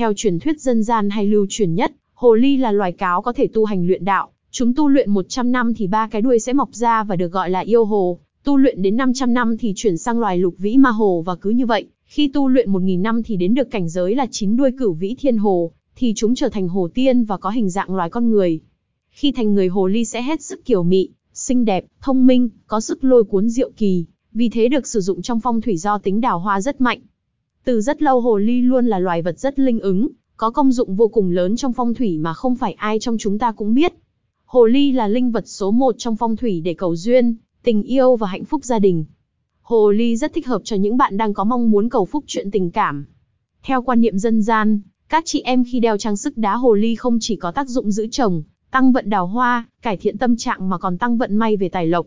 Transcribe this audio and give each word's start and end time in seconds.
Theo 0.00 0.12
truyền 0.16 0.38
thuyết 0.38 0.60
dân 0.60 0.82
gian 0.82 1.10
hay 1.10 1.26
lưu 1.26 1.46
truyền 1.48 1.74
nhất, 1.74 1.92
hồ 2.14 2.34
ly 2.34 2.56
là 2.56 2.72
loài 2.72 2.92
cáo 2.92 3.22
có 3.22 3.32
thể 3.32 3.46
tu 3.46 3.64
hành 3.64 3.86
luyện 3.86 4.04
đạo, 4.04 4.28
chúng 4.50 4.74
tu 4.74 4.88
luyện 4.88 5.10
100 5.10 5.52
năm 5.52 5.74
thì 5.74 5.86
ba 5.86 6.08
cái 6.08 6.22
đuôi 6.22 6.38
sẽ 6.38 6.52
mọc 6.52 6.68
ra 6.72 7.04
và 7.04 7.16
được 7.16 7.32
gọi 7.32 7.50
là 7.50 7.60
yêu 7.60 7.84
hồ, 7.84 8.18
tu 8.44 8.56
luyện 8.56 8.82
đến 8.82 8.96
500 8.96 9.34
năm 9.34 9.56
thì 9.58 9.72
chuyển 9.76 9.96
sang 9.96 10.18
loài 10.18 10.38
lục 10.38 10.54
vĩ 10.58 10.76
ma 10.76 10.90
hồ 10.90 11.22
và 11.26 11.36
cứ 11.36 11.50
như 11.50 11.66
vậy, 11.66 11.86
khi 12.04 12.28
tu 12.28 12.48
luyện 12.48 12.70
1000 12.70 13.02
năm 13.02 13.22
thì 13.22 13.36
đến 13.36 13.54
được 13.54 13.70
cảnh 13.70 13.88
giới 13.88 14.14
là 14.14 14.26
chín 14.30 14.56
đuôi 14.56 14.70
cửu 14.78 14.92
vĩ 14.92 15.14
thiên 15.18 15.38
hồ, 15.38 15.72
thì 15.96 16.12
chúng 16.16 16.34
trở 16.34 16.48
thành 16.48 16.68
hồ 16.68 16.88
tiên 16.94 17.24
và 17.24 17.36
có 17.36 17.50
hình 17.50 17.70
dạng 17.70 17.94
loài 17.94 18.10
con 18.10 18.30
người. 18.30 18.60
Khi 19.10 19.32
thành 19.32 19.54
người 19.54 19.68
hồ 19.68 19.86
ly 19.86 20.04
sẽ 20.04 20.22
hết 20.22 20.42
sức 20.42 20.64
kiều 20.64 20.82
mị, 20.82 21.08
xinh 21.32 21.64
đẹp, 21.64 21.84
thông 22.00 22.26
minh, 22.26 22.48
có 22.66 22.80
sức 22.80 23.04
lôi 23.04 23.24
cuốn 23.24 23.48
diệu 23.48 23.70
kỳ, 23.76 24.04
vì 24.32 24.48
thế 24.48 24.68
được 24.68 24.86
sử 24.86 25.00
dụng 25.00 25.22
trong 25.22 25.40
phong 25.40 25.60
thủy 25.60 25.76
do 25.76 25.98
tính 25.98 26.20
đào 26.20 26.38
hoa 26.38 26.60
rất 26.60 26.80
mạnh. 26.80 27.00
Từ 27.64 27.80
rất 27.80 28.02
lâu 28.02 28.20
hồ 28.20 28.36
ly 28.36 28.62
luôn 28.62 28.86
là 28.86 28.98
loài 28.98 29.22
vật 29.22 29.38
rất 29.38 29.58
linh 29.58 29.80
ứng, 29.80 30.08
có 30.36 30.50
công 30.50 30.72
dụng 30.72 30.96
vô 30.96 31.08
cùng 31.08 31.30
lớn 31.30 31.56
trong 31.56 31.72
phong 31.72 31.94
thủy 31.94 32.18
mà 32.18 32.34
không 32.34 32.56
phải 32.56 32.72
ai 32.72 32.98
trong 32.98 33.18
chúng 33.18 33.38
ta 33.38 33.52
cũng 33.52 33.74
biết. 33.74 33.94
Hồ 34.44 34.66
ly 34.66 34.92
là 34.92 35.08
linh 35.08 35.30
vật 35.30 35.44
số 35.46 35.70
một 35.70 35.94
trong 35.98 36.16
phong 36.16 36.36
thủy 36.36 36.60
để 36.60 36.74
cầu 36.74 36.96
duyên, 36.96 37.34
tình 37.62 37.82
yêu 37.82 38.16
và 38.16 38.26
hạnh 38.26 38.44
phúc 38.44 38.64
gia 38.64 38.78
đình. 38.78 39.04
Hồ 39.62 39.90
ly 39.90 40.16
rất 40.16 40.32
thích 40.34 40.46
hợp 40.46 40.62
cho 40.64 40.76
những 40.76 40.96
bạn 40.96 41.16
đang 41.16 41.34
có 41.34 41.44
mong 41.44 41.70
muốn 41.70 41.88
cầu 41.88 42.04
phúc 42.04 42.24
chuyện 42.26 42.50
tình 42.50 42.70
cảm. 42.70 43.06
Theo 43.62 43.82
quan 43.82 44.00
niệm 44.00 44.18
dân 44.18 44.42
gian, 44.42 44.80
các 45.08 45.24
chị 45.26 45.40
em 45.40 45.64
khi 45.64 45.80
đeo 45.80 45.96
trang 45.96 46.16
sức 46.16 46.36
đá 46.36 46.56
hồ 46.56 46.74
ly 46.74 46.94
không 46.94 47.18
chỉ 47.20 47.36
có 47.36 47.50
tác 47.50 47.68
dụng 47.68 47.90
giữ 47.90 48.06
chồng, 48.10 48.42
tăng 48.70 48.92
vận 48.92 49.10
đào 49.10 49.26
hoa, 49.26 49.68
cải 49.82 49.96
thiện 49.96 50.18
tâm 50.18 50.36
trạng 50.36 50.68
mà 50.68 50.78
còn 50.78 50.98
tăng 50.98 51.18
vận 51.18 51.36
may 51.36 51.56
về 51.56 51.68
tài 51.68 51.86
lộc. 51.86 52.06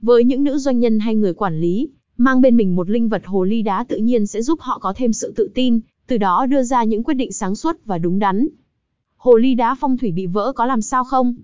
Với 0.00 0.24
những 0.24 0.44
nữ 0.44 0.58
doanh 0.58 0.78
nhân 0.78 0.98
hay 0.98 1.14
người 1.14 1.34
quản 1.34 1.60
lý, 1.60 1.88
mang 2.20 2.40
bên 2.40 2.56
mình 2.56 2.76
một 2.76 2.90
linh 2.90 3.08
vật 3.08 3.22
hồ 3.26 3.44
ly 3.44 3.62
đá 3.62 3.84
tự 3.84 3.96
nhiên 3.96 4.26
sẽ 4.26 4.42
giúp 4.42 4.60
họ 4.60 4.78
có 4.78 4.92
thêm 4.96 5.12
sự 5.12 5.32
tự 5.36 5.50
tin, 5.54 5.80
từ 6.06 6.18
đó 6.18 6.46
đưa 6.46 6.62
ra 6.62 6.84
những 6.84 7.02
quyết 7.02 7.14
định 7.14 7.32
sáng 7.32 7.54
suốt 7.54 7.76
và 7.84 7.98
đúng 7.98 8.18
đắn. 8.18 8.48
Hồ 9.16 9.36
ly 9.36 9.54
đá 9.54 9.76
phong 9.80 9.96
thủy 9.96 10.12
bị 10.12 10.26
vỡ 10.26 10.52
có 10.52 10.66
làm 10.66 10.80
sao 10.80 11.04
không? 11.04 11.34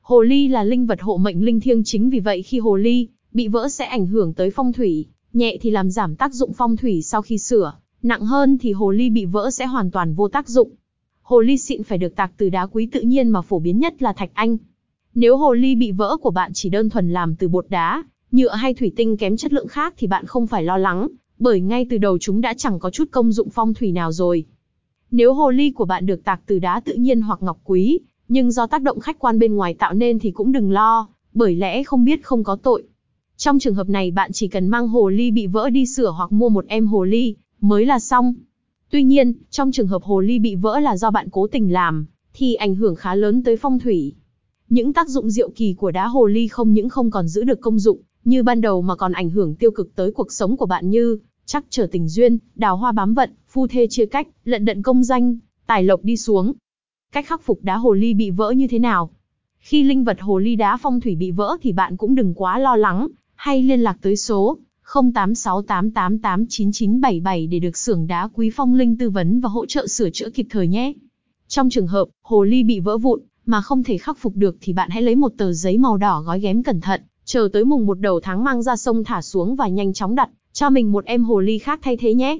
Hồ 0.00 0.22
ly 0.22 0.48
là 0.48 0.64
linh 0.64 0.86
vật 0.86 1.00
hộ 1.00 1.16
mệnh 1.16 1.44
linh 1.44 1.60
thiêng 1.60 1.84
chính 1.84 2.10
vì 2.10 2.20
vậy 2.20 2.42
khi 2.42 2.58
hồ 2.58 2.76
ly 2.76 3.08
bị 3.32 3.48
vỡ 3.48 3.68
sẽ 3.68 3.84
ảnh 3.84 4.06
hưởng 4.06 4.34
tới 4.34 4.50
phong 4.50 4.72
thủy, 4.72 5.06
nhẹ 5.32 5.56
thì 5.60 5.70
làm 5.70 5.90
giảm 5.90 6.16
tác 6.16 6.34
dụng 6.34 6.52
phong 6.52 6.76
thủy 6.76 7.02
sau 7.02 7.22
khi 7.22 7.38
sửa, 7.38 7.74
nặng 8.02 8.24
hơn 8.24 8.58
thì 8.58 8.72
hồ 8.72 8.90
ly 8.90 9.10
bị 9.10 9.24
vỡ 9.24 9.50
sẽ 9.50 9.66
hoàn 9.66 9.90
toàn 9.90 10.14
vô 10.14 10.28
tác 10.28 10.48
dụng. 10.48 10.70
Hồ 11.22 11.40
ly 11.40 11.58
xịn 11.58 11.82
phải 11.82 11.98
được 11.98 12.16
tạc 12.16 12.32
từ 12.36 12.48
đá 12.48 12.66
quý 12.66 12.88
tự 12.92 13.00
nhiên 13.00 13.30
mà 13.30 13.42
phổ 13.42 13.58
biến 13.58 13.78
nhất 13.78 14.02
là 14.02 14.12
thạch 14.12 14.30
anh. 14.34 14.56
Nếu 15.14 15.36
hồ 15.36 15.52
ly 15.52 15.74
bị 15.74 15.92
vỡ 15.92 16.16
của 16.22 16.30
bạn 16.30 16.50
chỉ 16.54 16.68
đơn 16.68 16.90
thuần 16.90 17.12
làm 17.12 17.36
từ 17.36 17.48
bột 17.48 17.66
đá, 17.68 18.02
nhựa 18.32 18.54
hay 18.54 18.74
thủy 18.74 18.92
tinh 18.96 19.16
kém 19.16 19.36
chất 19.36 19.52
lượng 19.52 19.68
khác 19.68 19.94
thì 19.96 20.06
bạn 20.06 20.26
không 20.26 20.46
phải 20.46 20.64
lo 20.64 20.76
lắng, 20.76 21.08
bởi 21.38 21.60
ngay 21.60 21.86
từ 21.90 21.98
đầu 21.98 22.18
chúng 22.18 22.40
đã 22.40 22.54
chẳng 22.54 22.78
có 22.78 22.90
chút 22.90 23.04
công 23.10 23.32
dụng 23.32 23.50
phong 23.50 23.74
thủy 23.74 23.92
nào 23.92 24.12
rồi. 24.12 24.44
Nếu 25.10 25.34
hồ 25.34 25.50
ly 25.50 25.70
của 25.70 25.84
bạn 25.84 26.06
được 26.06 26.24
tạc 26.24 26.40
từ 26.46 26.58
đá 26.58 26.80
tự 26.80 26.94
nhiên 26.94 27.20
hoặc 27.20 27.42
ngọc 27.42 27.58
quý, 27.64 27.98
nhưng 28.28 28.50
do 28.50 28.66
tác 28.66 28.82
động 28.82 29.00
khách 29.00 29.18
quan 29.18 29.38
bên 29.38 29.54
ngoài 29.54 29.74
tạo 29.74 29.94
nên 29.94 30.18
thì 30.18 30.30
cũng 30.30 30.52
đừng 30.52 30.70
lo, 30.70 31.08
bởi 31.34 31.56
lẽ 31.56 31.84
không 31.84 32.04
biết 32.04 32.24
không 32.24 32.44
có 32.44 32.56
tội. 32.56 32.84
Trong 33.36 33.58
trường 33.58 33.74
hợp 33.74 33.88
này 33.88 34.10
bạn 34.10 34.32
chỉ 34.32 34.48
cần 34.48 34.68
mang 34.68 34.88
hồ 34.88 35.08
ly 35.08 35.30
bị 35.30 35.46
vỡ 35.46 35.70
đi 35.70 35.86
sửa 35.86 36.10
hoặc 36.10 36.32
mua 36.32 36.48
một 36.48 36.64
em 36.68 36.86
hồ 36.86 37.04
ly, 37.04 37.36
mới 37.60 37.86
là 37.86 37.98
xong. 37.98 38.34
Tuy 38.90 39.02
nhiên, 39.02 39.32
trong 39.50 39.72
trường 39.72 39.86
hợp 39.86 40.02
hồ 40.02 40.20
ly 40.20 40.38
bị 40.38 40.54
vỡ 40.54 40.80
là 40.80 40.96
do 40.96 41.10
bạn 41.10 41.28
cố 41.30 41.46
tình 41.46 41.72
làm, 41.72 42.06
thì 42.34 42.54
ảnh 42.54 42.74
hưởng 42.74 42.94
khá 42.94 43.14
lớn 43.14 43.42
tới 43.42 43.56
phong 43.56 43.78
thủy. 43.78 44.14
Những 44.68 44.92
tác 44.92 45.08
dụng 45.08 45.30
diệu 45.30 45.50
kỳ 45.50 45.74
của 45.74 45.90
đá 45.90 46.06
hồ 46.06 46.26
ly 46.26 46.48
không 46.48 46.72
những 46.72 46.88
không 46.88 47.10
còn 47.10 47.28
giữ 47.28 47.44
được 47.44 47.60
công 47.60 47.78
dụng 47.78 48.00
như 48.24 48.42
ban 48.42 48.60
đầu 48.60 48.82
mà 48.82 48.96
còn 48.96 49.12
ảnh 49.12 49.30
hưởng 49.30 49.54
tiêu 49.54 49.70
cực 49.70 49.94
tới 49.94 50.12
cuộc 50.12 50.32
sống 50.32 50.56
của 50.56 50.66
bạn 50.66 50.90
như 50.90 51.18
chắc 51.46 51.64
trở 51.70 51.88
tình 51.92 52.08
duyên, 52.08 52.38
đào 52.54 52.76
hoa 52.76 52.92
bám 52.92 53.14
vận, 53.14 53.30
phu 53.48 53.66
thê 53.66 53.86
chia 53.90 54.06
cách, 54.06 54.28
lận 54.44 54.64
đận 54.64 54.82
công 54.82 55.04
danh, 55.04 55.36
tài 55.66 55.82
lộc 55.82 56.04
đi 56.04 56.16
xuống. 56.16 56.52
Cách 57.12 57.26
khắc 57.26 57.42
phục 57.42 57.58
đá 57.62 57.76
hồ 57.76 57.92
ly 57.92 58.14
bị 58.14 58.30
vỡ 58.30 58.50
như 58.50 58.68
thế 58.68 58.78
nào? 58.78 59.10
Khi 59.58 59.82
linh 59.82 60.04
vật 60.04 60.20
hồ 60.20 60.38
ly 60.38 60.56
đá 60.56 60.76
phong 60.76 61.00
thủy 61.00 61.14
bị 61.14 61.30
vỡ 61.30 61.56
thì 61.62 61.72
bạn 61.72 61.96
cũng 61.96 62.14
đừng 62.14 62.34
quá 62.34 62.58
lo 62.58 62.76
lắng, 62.76 63.08
hay 63.34 63.62
liên 63.62 63.80
lạc 63.80 63.96
tới 64.02 64.16
số 64.16 64.58
0868889977 64.86 67.48
để 67.50 67.58
được 67.58 67.76
xưởng 67.76 68.06
đá 68.06 68.28
quý 68.34 68.50
phong 68.54 68.74
linh 68.74 68.98
tư 68.98 69.10
vấn 69.10 69.40
và 69.40 69.48
hỗ 69.48 69.66
trợ 69.66 69.86
sửa 69.86 70.10
chữa 70.10 70.30
kịp 70.30 70.46
thời 70.50 70.68
nhé. 70.68 70.92
Trong 71.48 71.70
trường 71.70 71.86
hợp 71.86 72.08
hồ 72.22 72.42
ly 72.42 72.64
bị 72.64 72.80
vỡ 72.80 72.98
vụn 72.98 73.20
mà 73.46 73.60
không 73.60 73.82
thể 73.82 73.98
khắc 73.98 74.18
phục 74.18 74.36
được 74.36 74.56
thì 74.60 74.72
bạn 74.72 74.90
hãy 74.90 75.02
lấy 75.02 75.16
một 75.16 75.32
tờ 75.36 75.52
giấy 75.52 75.78
màu 75.78 75.96
đỏ 75.96 76.20
gói 76.20 76.40
ghém 76.40 76.62
cẩn 76.62 76.80
thận, 76.80 77.00
chờ 77.32 77.48
tới 77.52 77.64
mùng 77.64 77.86
một 77.86 78.00
đầu 78.00 78.20
tháng 78.20 78.44
mang 78.44 78.62
ra 78.62 78.76
sông 78.76 79.04
thả 79.04 79.22
xuống 79.22 79.56
và 79.56 79.68
nhanh 79.68 79.92
chóng 79.92 80.14
đặt, 80.14 80.30
cho 80.52 80.70
mình 80.70 80.92
một 80.92 81.04
em 81.04 81.24
hồ 81.24 81.40
ly 81.40 81.58
khác 81.58 81.80
thay 81.82 81.96
thế 81.96 82.14
nhé. 82.14 82.38